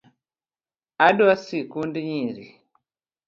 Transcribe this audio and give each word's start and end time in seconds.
Adwa 1.07 1.33
sikund 1.45 1.93
nyiri 2.07 2.45